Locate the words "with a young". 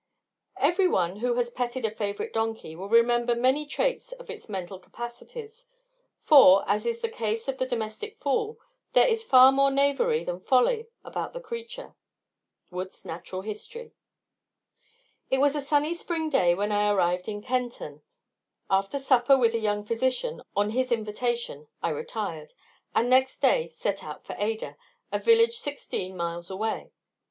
19.37-19.85